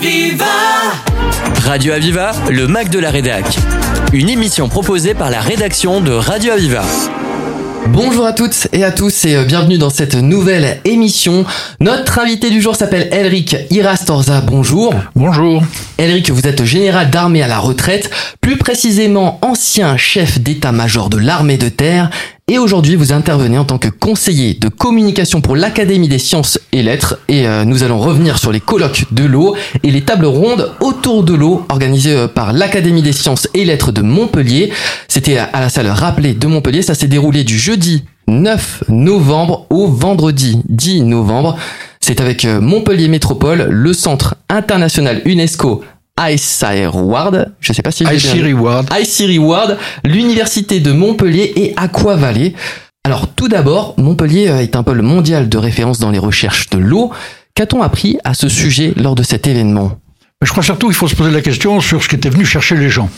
[0.00, 0.46] Aviva
[1.62, 3.44] Radio Aviva, le Mac de la Rédac.
[4.14, 6.82] Une émission proposée par la rédaction de Radio Aviva.
[7.88, 11.44] Bonjour à toutes et à tous et euh, bienvenue dans cette nouvelle émission.
[11.80, 14.40] Notre invité du jour s'appelle Elric Irastorza.
[14.40, 14.94] Bonjour.
[15.14, 15.62] Bonjour.
[15.98, 18.10] Elric, vous êtes général d'armée à la retraite,
[18.40, 22.08] plus précisément ancien chef d'état-major de l'armée de terre
[22.50, 26.82] et aujourd'hui, vous intervenez en tant que conseiller de communication pour l'Académie des sciences et
[26.82, 27.16] lettres.
[27.28, 29.54] Et euh, nous allons revenir sur les colloques de l'eau
[29.84, 33.92] et les tables rondes autour de l'eau organisées euh, par l'Académie des sciences et lettres
[33.92, 34.72] de Montpellier.
[35.06, 36.82] C'était à la salle rappelée de Montpellier.
[36.82, 41.56] Ça s'est déroulé du jeudi 9 novembre au vendredi 10 novembre.
[42.00, 45.84] C'est avec euh, Montpellier Métropole, le centre international UNESCO
[46.28, 48.54] ICI Ward, je sais pas si ICI
[49.00, 49.38] ICI
[50.04, 52.54] l'université de Montpellier et Aqua Valley.
[53.04, 56.78] Alors tout d'abord, Montpellier euh, est un pôle mondial de référence dans les recherches de
[56.78, 57.10] l'eau.
[57.54, 59.98] Qu'a-t-on appris à ce sujet lors de cet événement?
[60.42, 62.76] Je crois surtout qu'il faut se poser la question sur ce qui était venu chercher
[62.76, 63.08] les gens.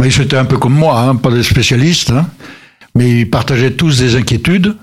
[0.00, 2.26] Mais c'était un peu comme moi, hein, pas des spécialistes, hein,
[2.94, 4.76] mais ils partageaient tous des inquiétudes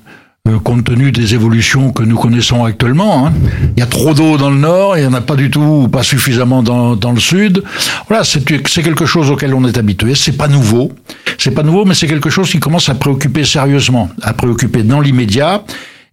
[0.47, 3.25] euh, compte tenu des évolutions que nous connaissons actuellement.
[3.25, 3.33] Hein.
[3.75, 5.59] Il y a trop d'eau dans le nord, il n'y en a pas du tout,
[5.59, 7.63] ou pas suffisamment dans, dans le sud.
[8.07, 10.13] Voilà, c'est quelque chose auquel on est habitué.
[10.13, 10.91] C'est pas nouveau,
[11.39, 15.01] c'est pas nouveau, mais c'est quelque chose qui commence à préoccuper sérieusement, à préoccuper dans
[15.01, 15.63] l'immédiat.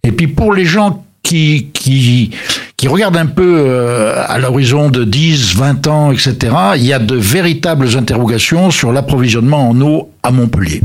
[0.03, 2.31] Et puis pour les gens qui, qui,
[2.75, 6.37] qui regardent un peu euh, à l'horizon de 10, 20 ans, etc.,
[6.75, 10.81] il y a de véritables interrogations sur l'approvisionnement en eau à Montpellier.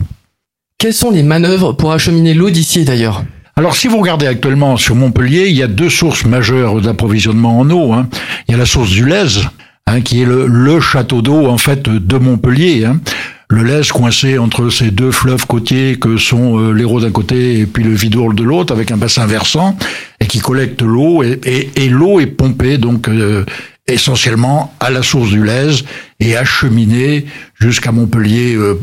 [0.78, 3.24] Quelles sont les manœuvres pour acheminer l'eau d'ici d'ailleurs?
[3.58, 7.68] Alors, si vous regardez actuellement sur Montpellier, il y a deux sources majeures d'approvisionnement en
[7.70, 7.92] eau.
[7.92, 8.08] Hein.
[8.46, 9.48] Il y a la source du Lèze,
[9.88, 12.84] hein, qui est le, château d'eau en fait de Montpellier.
[12.84, 13.00] Hein.
[13.48, 17.66] Le Lèze coincé entre ces deux fleuves côtiers que sont euh, l'Hérault d'un côté et
[17.66, 19.76] puis le Vidourle de l'autre, avec un bassin versant
[20.20, 21.40] et qui collecte l'eau et,
[21.74, 23.44] et, l'eau est pompée donc euh,
[23.88, 25.82] essentiellement à la source du Lèze
[26.20, 27.26] et acheminée
[27.60, 28.78] jusqu'à Montpellier euh,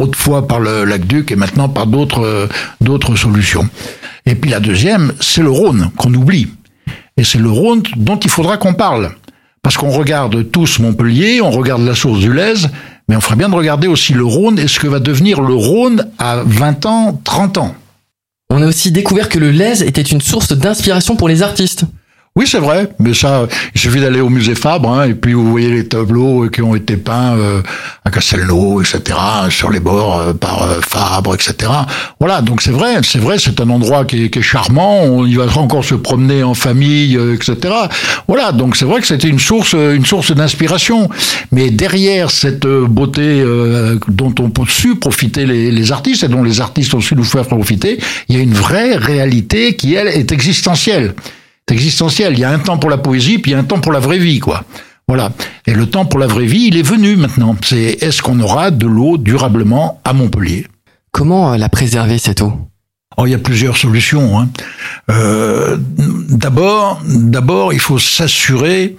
[0.00, 2.46] autrefois par le lac Duc et maintenant par d'autres euh,
[2.80, 3.68] d'autres solutions.
[4.26, 6.48] Et puis la deuxième, c'est le Rhône qu'on oublie.
[7.16, 9.12] Et c'est le Rhône dont il faudra qu'on parle.
[9.62, 12.70] Parce qu'on regarde tous Montpellier, on regarde la source du Lèze,
[13.08, 15.54] mais on ferait bien de regarder aussi le Rhône et ce que va devenir le
[15.54, 17.74] Rhône à 20 ans, 30 ans.
[18.48, 21.84] On a aussi découvert que le Lèze était une source d'inspiration pour les artistes.
[22.36, 25.50] Oui, c'est vrai, mais ça, il suffit d'aller au musée Fabre, hein, et puis vous
[25.50, 27.60] voyez les tableaux qui ont été peints euh,
[28.04, 29.18] à Castelnau, etc.,
[29.50, 31.72] sur les bords euh, par euh, Fabre, etc.
[32.20, 35.26] Voilà, donc c'est vrai, c'est vrai, c'est un endroit qui est, qui est, charmant, on
[35.26, 37.74] y va encore se promener en famille, etc.
[38.28, 41.08] Voilà, donc c'est vrai que c'était une source, une source d'inspiration.
[41.50, 43.44] Mais derrière cette beauté
[44.06, 47.46] dont ont su profiter les, les artistes et dont les artistes ont su nous faire
[47.46, 47.98] profiter,
[48.28, 51.14] il y a une vraie réalité qui elle est existentielle
[51.70, 52.32] existentiel.
[52.34, 53.92] Il y a un temps pour la poésie, puis il y a un temps pour
[53.92, 54.64] la vraie vie, quoi.
[55.08, 55.32] Voilà.
[55.66, 57.56] Et le temps pour la vraie vie, il est venu maintenant.
[57.64, 60.68] C'est est-ce qu'on aura de l'eau durablement à Montpellier?
[61.10, 62.52] Comment euh, la préserver cette eau?
[63.16, 64.38] Oh, il y a plusieurs solutions.
[64.38, 64.48] Hein.
[65.10, 65.76] Euh,
[66.28, 68.96] d'abord, d'abord, il faut s'assurer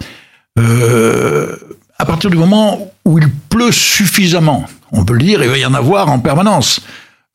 [0.60, 1.56] euh,
[1.98, 4.66] à partir du moment où il pleut suffisamment.
[4.92, 6.82] On peut le dire, il va y en avoir en permanence.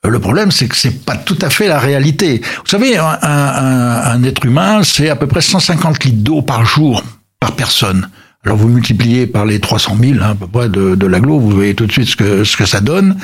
[0.05, 2.41] Le problème, c'est que c'est pas tout à fait la réalité.
[2.41, 7.03] Vous savez, un, être humain, c'est à peu près 150 litres d'eau par jour,
[7.41, 8.09] par personne.
[8.45, 11.51] Alors vous multipliez par les 300 000 hein, à peu près de, de l'aglo, vous
[11.51, 13.17] voyez tout de suite ce que ce que ça donne.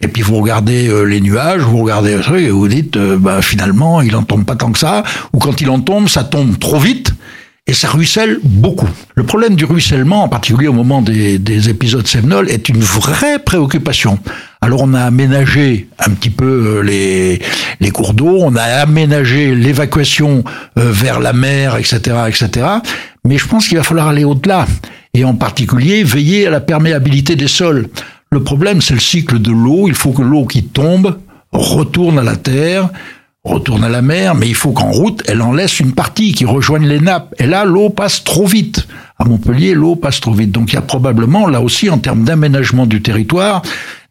[0.00, 3.16] Et puis vous regardez euh, les nuages, vous regardez le truc et vous dites, euh,
[3.18, 5.02] bah, finalement, il en tombe pas tant que ça.
[5.32, 7.12] Ou quand il en tombe, ça tombe trop vite
[7.66, 8.88] et ça ruisselle beaucoup.
[9.16, 13.40] Le problème du ruissellement, en particulier au moment des, des épisodes sévenols, est une vraie
[13.40, 14.20] préoccupation.
[14.60, 17.40] Alors on a aménagé un petit peu euh, les,
[17.80, 20.42] les cours d'eau, on a aménagé l'évacuation
[20.78, 22.66] euh, vers la mer, etc., etc.
[23.24, 24.66] Mais je pense qu'il va falloir aller au-delà,
[25.14, 27.88] et en particulier veiller à la perméabilité des sols.
[28.30, 29.88] Le problème, c'est le cycle de l'eau.
[29.88, 31.18] Il faut que l'eau qui tombe
[31.52, 32.90] retourne à la terre,
[33.42, 36.44] retourne à la mer, mais il faut qu'en route, elle en laisse une partie qui
[36.44, 37.34] rejoigne les nappes.
[37.38, 38.86] Et là, l'eau passe trop vite.
[39.18, 40.52] À Montpellier, l'eau passe trop vite.
[40.52, 43.62] Donc il y a probablement, là aussi, en termes d'aménagement du territoire,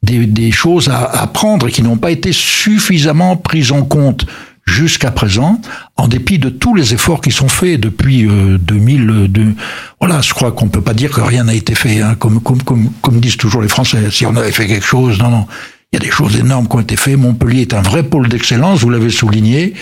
[0.07, 4.25] des, choses à, à prendre qui n'ont pas été suffisamment prises en compte
[4.67, 5.59] jusqu'à présent,
[5.95, 9.55] en dépit de tous les efforts qui sont faits depuis euh, 2002.
[9.99, 12.61] Voilà, je crois qu'on peut pas dire que rien n'a été fait, hein, comme, comme,
[12.61, 14.11] comme, comme disent toujours les Français.
[14.11, 15.47] Si on avait fait quelque chose, non, non.
[15.93, 17.15] Il y a des choses énormes qui ont été faites.
[17.15, 19.73] Montpellier est un vrai pôle d'excellence, vous l'avez souligné,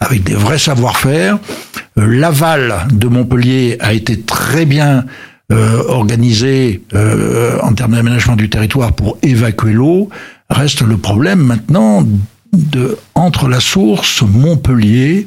[0.00, 1.38] avec des vrais savoir-faire.
[1.98, 5.06] Euh, l'aval de Montpellier a été très bien
[5.52, 5.82] euh,
[6.94, 10.08] euh, en termes d'aménagement du territoire pour évacuer l'eau.
[10.50, 12.06] Reste le problème maintenant
[12.52, 15.26] de entre la source Montpellier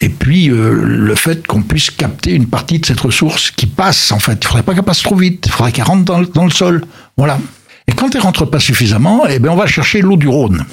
[0.00, 4.12] et puis euh, le fait qu'on puisse capter une partie de cette ressource qui passe
[4.12, 4.38] en fait.
[4.42, 6.84] Il faudrait pas qu'elle passe trop vite, il faudrait qu'elle rentre dans, dans, le sol.
[7.16, 7.38] Voilà.
[7.86, 10.64] Et quand elle rentre pas suffisamment, eh ben on va chercher l'eau du Rhône.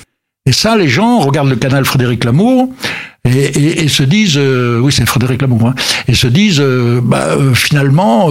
[0.45, 2.69] Et ça, les gens regardent le canal Frédéric Lamour
[3.25, 5.75] et, et, et se disent, euh, oui c'est Frédéric Lamour, hein,
[6.07, 8.29] et se disent, euh, bah, euh, finalement,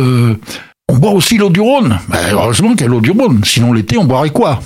[0.88, 1.98] on boit aussi l'eau du Rhône.
[2.08, 4.60] Bah, heureusement qu'il y a l'eau du Rhône, sinon l'été on boirait quoi?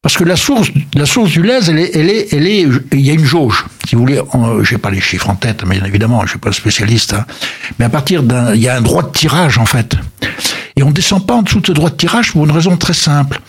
[0.00, 3.00] Parce que la source, la source du lait, elle est, elle est, elle est, il
[3.00, 3.66] y a une jauge.
[3.86, 4.20] Si vous voulez,
[4.62, 7.14] je n'ai pas les chiffres en tête, mais évidemment, je suis pas spécialiste.
[7.14, 7.26] Hein.
[7.78, 9.96] Mais à partir d'un, il y a un droit de tirage en fait,
[10.76, 12.94] et on descend pas en dessous de ce droit de tirage pour une raison très
[12.94, 13.40] simple.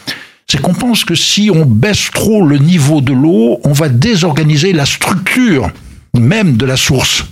[0.47, 4.73] C'est qu'on pense que si on baisse trop le niveau de l'eau, on va désorganiser
[4.73, 5.69] la structure
[6.17, 7.25] même de la source.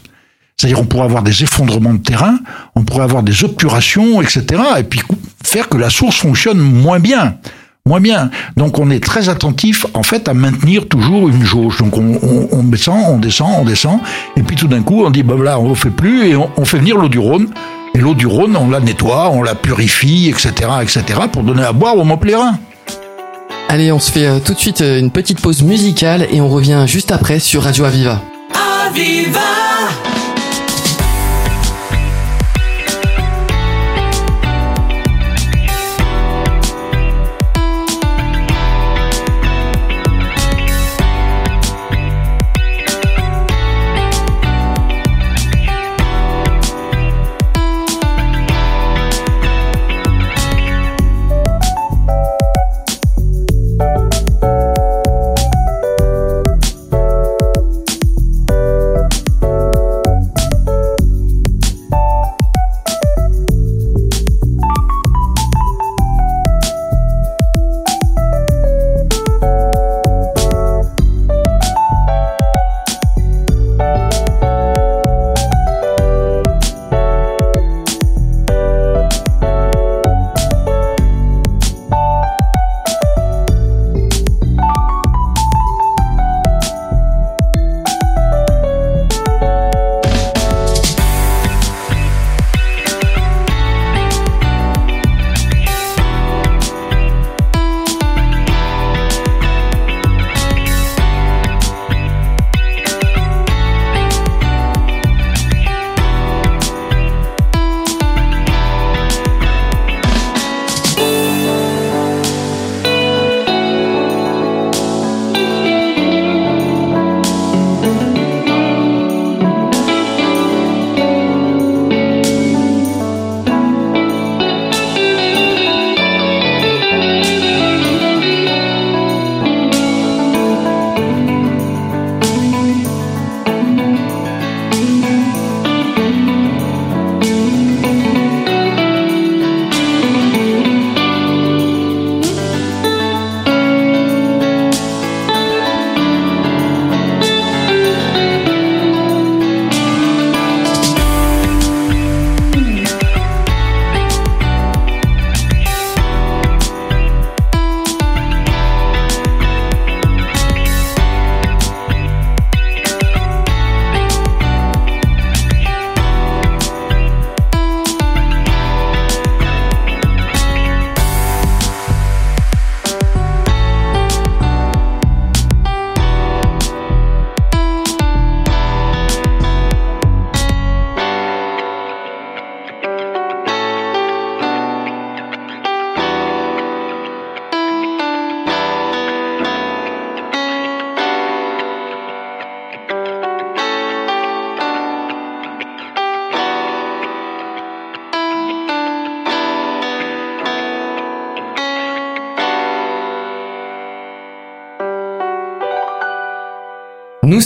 [0.55, 2.39] C'est-à-dire on pourrait avoir des effondrements de terrain,
[2.75, 4.61] on pourrait avoir des obturations, etc.
[4.79, 5.01] Et puis
[5.43, 7.37] faire que la source fonctionne moins bien
[7.87, 8.29] moins bien.
[8.55, 11.77] Donc on est très attentif en fait à maintenir toujours une jauge.
[11.77, 13.99] Donc on, descend, on descend, on descend,
[14.35, 16.65] et puis tout d'un coup on dit bah voilà on ne fait plus et on,
[16.65, 17.47] fait venir l'eau du Rhône.
[17.95, 20.51] Et l'eau du Rhône on la nettoie, on la purifie, etc.,
[20.81, 21.03] etc.
[21.31, 22.59] pour donner à boire aux Montpellierins.
[23.69, 26.47] Allez, on se fait euh, tout de suite euh, une petite pause musicale et on
[26.47, 28.21] revient juste après sur Radio Aviva.
[28.87, 29.41] Aviva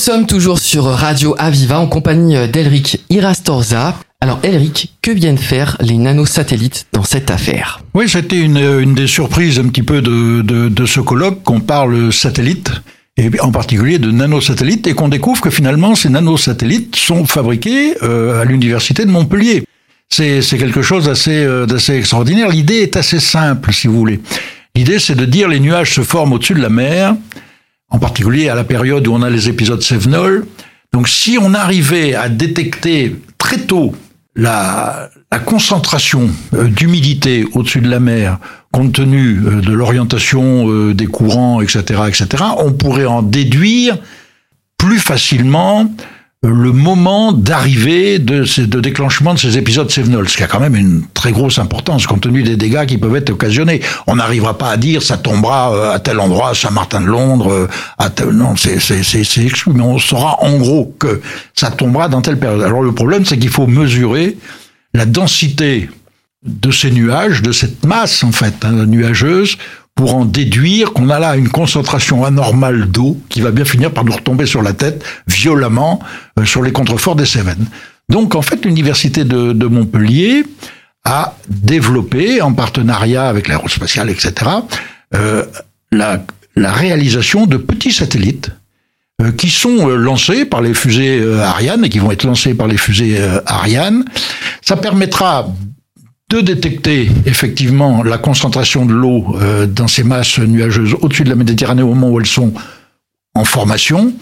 [0.01, 3.95] sommes toujours sur Radio Aviva en compagnie d'Elric Irastorza.
[4.19, 7.81] Alors Elric, que viennent faire les nanosatellites dans cette affaire?
[7.93, 12.71] Oui, c'était une, une, des surprises un petit peu de, ce colloque qu'on parle satellite
[13.15, 18.41] et en particulier de nanosatellites, et qu'on découvre que finalement ces nanosatellites sont fabriqués euh,
[18.41, 19.65] à l'université de Montpellier.
[20.09, 22.49] C'est quelque chose d'assez euh, d'assez extraordinaire.
[22.49, 24.19] L'idée est assez simple, si vous voulez.
[24.75, 27.15] L'idée, c'est de dire les nuages se forment au-dessus de la mer,
[27.91, 30.45] en particulier à la période où on a les épisodes Sévenol.
[30.93, 33.93] Donc si on arrivait à détecter très tôt
[34.35, 38.39] la, la concentration euh, d'humidité au-dessus de la mer,
[38.71, 43.97] compte tenu euh, de l'orientation euh, des courants, etc., etc., on pourrait en déduire
[44.77, 45.93] plus facilement
[46.43, 50.75] le moment d'arrivée de, de déclenchement de ces épisodes Sévenol, ce qui a quand même
[50.75, 53.81] une très grosse importance compte tenu des dégâts qui peuvent être occasionnés.
[54.07, 57.67] On n'arrivera pas à dire ça tombera euh, à tel endroit, Saint-Martin de Londres, euh,
[57.99, 61.21] à tel, non, c'est exclu, mais on saura en gros que
[61.53, 62.63] ça tombera dans telle période.
[62.63, 64.35] Alors le problème, c'est qu'il faut mesurer
[64.95, 65.91] la densité
[66.43, 69.57] de ces nuages, de cette masse en fait hein, nuageuse,
[69.95, 74.03] pour en déduire qu'on a là une concentration anormale d'eau qui va bien finir par
[74.05, 75.99] nous retomber sur la tête violemment
[76.39, 77.67] euh, sur les contreforts des Cévennes.
[78.11, 80.43] Donc en fait, l'université de, de, Montpellier
[81.05, 84.33] a développé, en partenariat avec l'aérospatiale, etc.,
[85.15, 85.45] euh,
[85.91, 86.23] la,
[86.55, 88.51] la, réalisation de petits satellites
[89.21, 92.67] euh, qui sont euh, lancés par les fusées Ariane et qui vont être lancés par
[92.67, 94.05] les fusées Ariane.
[94.61, 95.47] Ça permettra
[96.31, 101.35] de détecter effectivement la concentration de l'eau euh, dans ces masses nuageuses au-dessus de la
[101.35, 102.53] Méditerranée au moment où elles sont
[103.35, 104.13] en formation.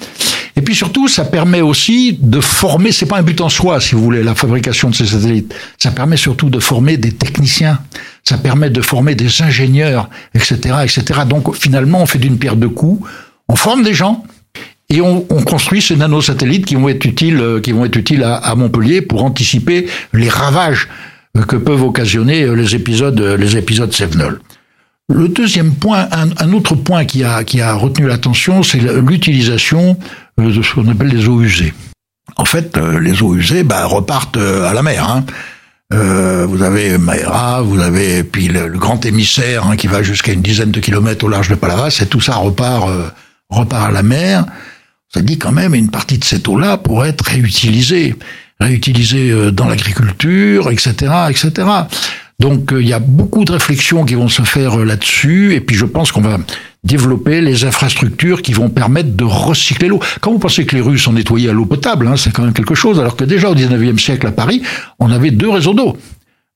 [0.56, 3.94] Et puis surtout, ça permet aussi de former, c'est pas un but en soi, si
[3.94, 5.54] vous voulez, la fabrication de ces satellites.
[5.78, 7.80] Ça permet surtout de former des techniciens.
[8.24, 11.22] Ça permet de former des ingénieurs, etc., etc.
[11.30, 13.08] Donc finalement, on fait d'une pierre deux coups.
[13.48, 14.24] On forme des gens
[14.90, 18.24] et on, on, construit ces nanosatellites qui vont être utiles, euh, qui vont être utiles
[18.24, 20.88] à Montpellier pour anticiper les ravages
[21.48, 24.40] que peuvent occasionner euh, les épisodes, euh, les épisodes Sevenol.
[25.12, 29.98] Le deuxième point, un, autre point qui a, retenu l'attention, c'est l'utilisation
[30.40, 31.74] euh, de ce qu'on appelle les eaux usées.
[32.36, 35.10] En fait, les eaux usées bah, repartent à la mer.
[35.10, 35.26] Hein.
[35.92, 40.70] Vous avez Maera, vous avez puis le, grand émissaire hein, qui va jusqu'à une dizaine
[40.70, 42.88] de kilomètres au large de Palavas, et tout ça repart
[43.50, 44.46] repart à la mer.
[45.12, 48.16] Ça dit quand même une partie de cette eau-là pourrait être réutilisée
[48.60, 51.68] réutilisé euh, dans l'agriculture, etc., etc.
[52.40, 55.62] Donc euh, il y a beaucoup de réflexions qui vont se faire euh, là-dessus, et
[55.62, 56.38] puis je pense qu'on va
[56.84, 60.00] développer les infrastructures qui vont permettre de recycler l'eau.
[60.22, 62.54] Quand vous pensez que les rues sont nettoyées à l'eau potable, hein, c'est quand même
[62.54, 64.62] quelque chose, alors que déjà au 19e siècle à Paris,
[65.00, 65.98] on avait deux réseaux d'eau.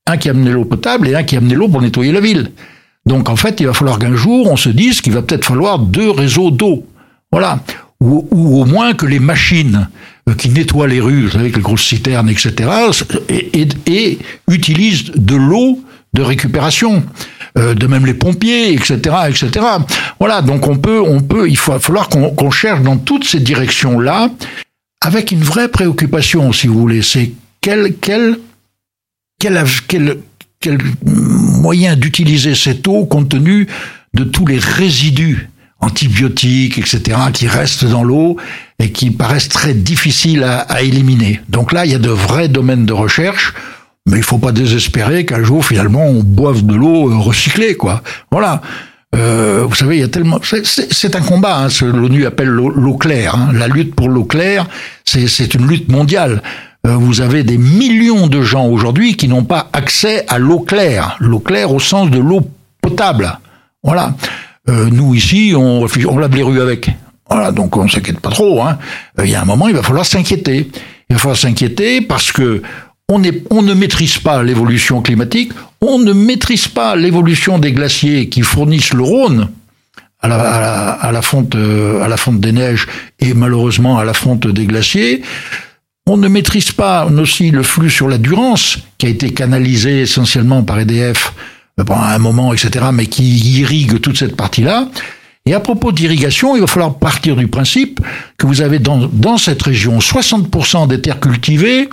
[0.06, 2.52] Un qui amenait l'eau potable et un qui amenait l'eau pour nettoyer la ville.
[3.06, 5.78] Donc en fait, il va falloir qu'un jour, on se dise qu'il va peut-être falloir
[5.78, 6.86] deux réseaux d'eau.
[7.30, 7.60] Voilà.
[8.04, 9.88] Ou, au moins que les machines
[10.28, 12.70] euh, qui nettoient les rues, avec les grosses citernes, etc.,
[13.28, 14.18] et,
[14.48, 15.82] utilisent de l'eau
[16.12, 17.02] de récupération.
[17.56, 19.64] Euh, de même les pompiers, etc., etc.
[20.18, 24.28] Voilà, donc on peut, on peut, il va falloir qu'on cherche dans toutes ces directions-là,
[25.00, 27.02] avec une vraie préoccupation, si vous voulez.
[27.02, 27.30] C'est
[27.60, 28.38] quel, quel,
[29.38, 29.64] quel,
[30.60, 33.68] quel moyen d'utiliser cette eau compte tenu
[34.14, 35.48] de tous les résidus
[35.84, 38.36] antibiotiques, etc., qui restent dans l'eau
[38.78, 41.40] et qui paraissent très difficiles à, éliminer.
[41.48, 43.54] Donc là, il y a de vrais domaines de recherche,
[44.06, 48.02] mais il faut pas désespérer qu'un jour, finalement, on boive de l'eau euh, recyclée, quoi.
[48.30, 48.60] Voilà.
[49.14, 50.40] Euh, vous savez, il y a tellement.
[50.42, 51.58] C'est un combat.
[51.58, 53.36] Hein, ce l'ONU appelle l'eau claire.
[53.36, 53.50] Hein.
[53.52, 54.66] La lutte pour l'eau claire,
[55.04, 56.42] c'est une lutte mondiale.
[56.86, 61.16] Euh, vous avez des millions de gens aujourd'hui qui n'ont pas accès à l'eau claire.
[61.20, 62.42] L'eau claire au sens de l'eau
[62.82, 63.38] potable.
[63.82, 64.14] Voilà.
[64.68, 66.90] Euh, nous ici, on, on lave les rues avec.
[67.28, 68.62] Voilà, donc on s'inquiète pas trop.
[68.62, 68.78] Hein.
[69.18, 70.70] Euh, il y a un moment, il va falloir s'inquiéter.
[71.08, 72.62] Il va falloir s'inquiéter parce que
[73.08, 78.30] on, est, on ne maîtrise pas l'évolution climatique, on ne maîtrise pas l'évolution des glaciers
[78.30, 79.48] qui fournissent le Rhône
[80.20, 82.86] à la, à la, à la fonte, euh, à la fonte des neiges
[83.20, 85.22] et malheureusement à la fonte des glaciers.
[86.06, 90.62] On ne maîtrise pas aussi le flux sur la Durance, qui a été canalisé essentiellement
[90.62, 91.32] par EDF
[91.76, 94.88] pendant un moment, etc., mais qui irrigue toute cette partie-là.
[95.46, 98.00] Et à propos d'irrigation, il va falloir partir du principe
[98.38, 101.88] que vous avez dans, dans cette région 60% des terres cultivées,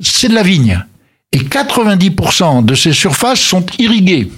[0.00, 0.84] c'est de la vigne.
[1.32, 4.30] Et 90% de ces surfaces sont irriguées.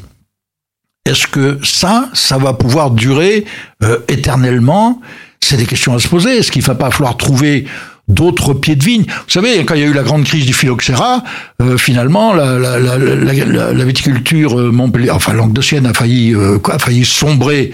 [1.06, 3.46] Est-ce que ça, ça va pouvoir durer
[3.82, 5.00] euh, éternellement?
[5.40, 6.36] C'est des questions à se poser.
[6.36, 7.66] Est-ce qu'il ne va pas falloir trouver
[8.10, 9.04] d'autres pieds de vigne.
[9.06, 11.22] Vous savez, quand il y a eu la grande crise du phylloxéra,
[11.62, 17.72] euh, finalement, la, viticulture euh, Montpellier, enfin languedocienne a failli, euh, a failli sombrer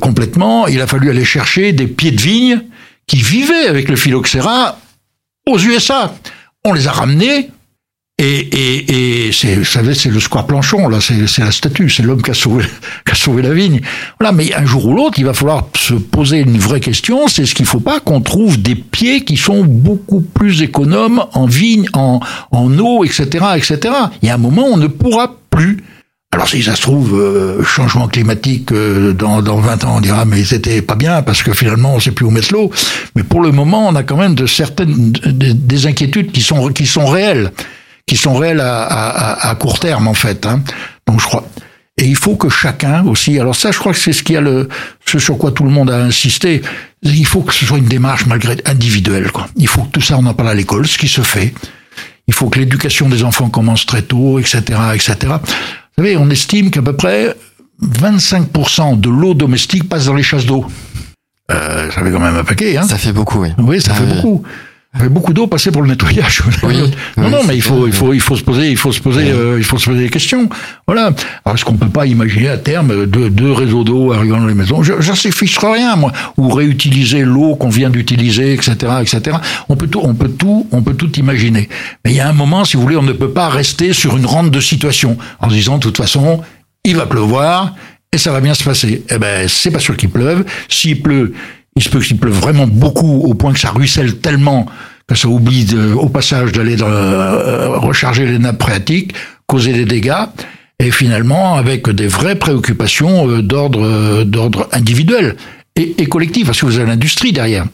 [0.00, 0.66] complètement.
[0.66, 2.62] Il a fallu aller chercher des pieds de vigne
[3.06, 4.76] qui vivaient avec le phylloxéra
[5.46, 6.12] aux USA.
[6.64, 7.50] On les a ramenés
[8.20, 12.02] et, et, et c'est, vous savez, c'est le square Planchon, là, c'est, la statue, c'est
[12.02, 12.64] l'homme qui a sauvé,
[13.06, 13.80] qui a sauvé la vigne.
[14.18, 17.46] Voilà, mais un jour ou l'autre, il va falloir se poser une vraie question, c'est
[17.46, 21.88] ce qu'il faut pas qu'on trouve des pieds qui sont beaucoup plus économes en vigne,
[21.92, 22.18] en,
[22.50, 23.78] en eau, etc., etc.
[24.20, 25.84] Il y a un moment, on ne pourra plus.
[26.32, 30.24] Alors si ça se trouve, euh, changement climatique, euh, dans, dans 20 ans, on dira,
[30.24, 32.72] mais c'était pas bien, parce que finalement, on sait plus où mettre l'eau.
[33.14, 36.86] Mais pour le moment, on a quand même de certaines, des inquiétudes qui sont, qui
[36.86, 37.52] sont réelles
[38.08, 40.44] qui sont réels à, à, à court terme en fait.
[40.46, 40.62] Hein.
[41.06, 41.46] Donc je crois.
[42.00, 44.40] Et il faut que chacun aussi, alors ça je crois que c'est ce qui a
[44.40, 44.68] le,
[45.06, 46.62] ce sur quoi tout le monde a insisté,
[47.02, 49.30] il faut que ce soit une démarche malgré individuelle.
[49.32, 49.48] Quoi.
[49.56, 51.52] Il faut que tout ça on en parle à l'école, ce qui se fait.
[52.28, 54.60] Il faut que l'éducation des enfants commence très tôt, etc.,
[54.94, 55.16] etc.
[55.96, 57.34] Vous savez, on estime qu'à peu près
[57.82, 60.66] 25% de l'eau domestique passe dans les chasses d'eau.
[61.50, 63.48] Euh, ça fait quand même un paquet, hein Ça fait beaucoup, oui.
[63.58, 64.14] Oui, ça Ah, fait ouais.
[64.14, 64.42] beaucoup.
[64.96, 66.42] Fait beaucoup d'eau passée pour le nettoyage.
[66.62, 66.78] Oui,
[67.16, 69.00] non, oui, non, mais il faut, il faut, il faut se poser, il faut se
[69.00, 70.48] poser, euh, il faut se poser des questions.
[70.86, 71.12] Voilà.
[71.44, 74.54] Alors, est-ce qu'on peut pas imaginer à terme deux, deux réseaux d'eau arrivant dans les
[74.54, 74.82] maisons?
[74.82, 76.12] Je, je sais fiche rien, moi.
[76.38, 79.36] Ou réutiliser l'eau qu'on vient d'utiliser, etc., etc.
[79.68, 81.68] On peut tout, on peut tout, on peut tout imaginer.
[82.04, 84.16] Mais il y a un moment, si vous voulez, on ne peut pas rester sur
[84.16, 86.40] une rente de situation en se disant, de toute façon,
[86.84, 87.74] il va pleuvoir
[88.10, 89.04] et ça va bien se passer.
[89.10, 90.46] Eh ben, c'est pas sûr qu'il pleuve.
[90.70, 91.34] S'il pleut,
[91.76, 94.66] il se peut qu'il pleuve vraiment beaucoup au point que ça ruisselle tellement
[95.06, 99.14] que ça oublie au passage d'aller euh, recharger les nappes phréatiques,
[99.46, 100.26] causer des dégâts,
[100.78, 105.36] et finalement avec des vraies préoccupations euh, d'ordre euh, d'ordre individuel
[105.76, 107.64] et, collectif, parce que vous avez l'industrie derrière.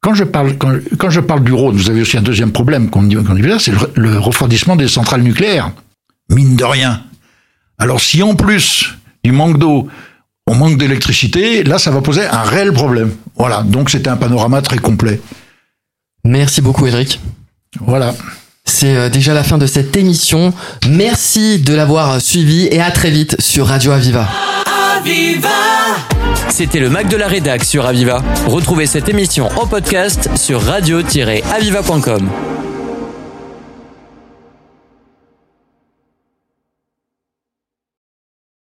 [0.00, 3.02] Quand je parle quand, je parle du Rhône, vous avez aussi un deuxième problème qu'on
[3.02, 5.72] dit, là, c'est le, le refroidissement des centrales nucléaires.
[6.30, 7.02] Mine de rien.
[7.78, 9.88] Alors si en plus du manque d'eau,
[10.48, 13.14] on manque d'électricité, là ça va poser un réel problème.
[13.36, 15.20] Voilà, donc c'était un panorama très complet.
[16.24, 17.20] Merci beaucoup, Eric.
[17.80, 18.14] Voilà.
[18.64, 20.52] C'est euh, déjà la fin de cette émission.
[20.88, 24.28] Merci de l'avoir suivi et à très vite sur Radio Aviva.
[26.50, 28.22] C'était le Mac de la Rédac sur Aviva.
[28.46, 32.28] Retrouvez cette émission en podcast sur radio-aviva.com.